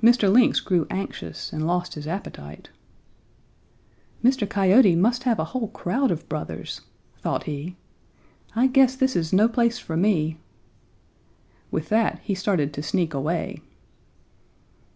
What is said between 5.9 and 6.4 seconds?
of